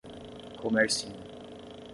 Comercinho 0.59 1.13